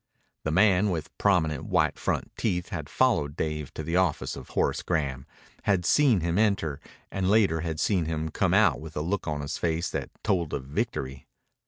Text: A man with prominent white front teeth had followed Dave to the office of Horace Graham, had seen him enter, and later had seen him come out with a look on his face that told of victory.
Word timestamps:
A 0.45 0.49
man 0.51 0.89
with 0.89 1.15
prominent 1.19 1.65
white 1.65 1.99
front 1.99 2.31
teeth 2.35 2.69
had 2.69 2.89
followed 2.89 3.35
Dave 3.35 3.71
to 3.75 3.83
the 3.83 3.97
office 3.97 4.35
of 4.35 4.49
Horace 4.49 4.81
Graham, 4.81 5.27
had 5.65 5.85
seen 5.85 6.21
him 6.21 6.39
enter, 6.39 6.79
and 7.11 7.29
later 7.29 7.61
had 7.61 7.79
seen 7.79 8.05
him 8.05 8.29
come 8.29 8.55
out 8.55 8.79
with 8.81 8.95
a 8.97 9.01
look 9.01 9.27
on 9.27 9.41
his 9.41 9.59
face 9.59 9.91
that 9.91 10.09
told 10.23 10.55
of 10.55 10.63
victory. 10.65 11.27